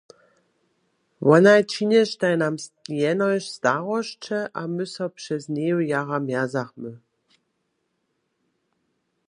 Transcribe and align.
Wonaj 1.27 1.65
činještaj 1.73 2.37
nam 2.43 2.57
jenož 3.01 3.43
starosće 3.57 4.39
a 4.61 4.65
my 4.75 4.85
so 4.93 5.05
přez 5.19 5.43
njeju 5.55 5.79
jara 5.91 6.19
mjerzachmy. 6.27 6.93